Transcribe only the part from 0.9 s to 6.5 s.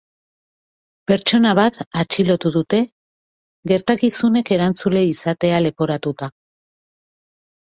Pertsona bat atxilotu dute, gertakizunek erantzule izatea leporatuta.